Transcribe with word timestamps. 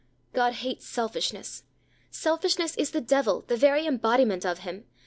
God 0.33 0.53
hates 0.53 0.87
selfishness 0.87 1.61
selfishness 2.09 2.75
is 2.75 2.89
the 2.89 3.01
devil, 3.01 3.41
the 3.45 3.55
very 3.55 3.85
embodiment 3.85 4.43
of 4.47 4.61
him. 4.65 4.85